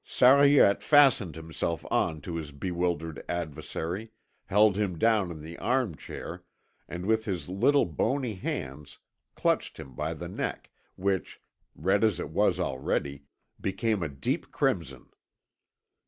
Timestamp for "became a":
13.61-14.09